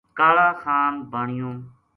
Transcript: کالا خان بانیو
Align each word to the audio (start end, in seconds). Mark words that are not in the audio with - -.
کالا 0.17 0.49
خان 0.61 0.93
بانیو 1.11 1.49